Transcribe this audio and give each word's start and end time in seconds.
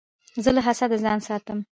زه 0.43 0.49
له 0.55 0.61
حسده 0.67 0.97
ځان 1.05 1.19
ساتم. 1.27 1.59